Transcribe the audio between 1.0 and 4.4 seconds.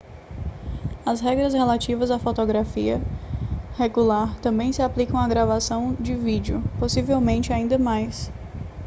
as regras relativas à fotografia regular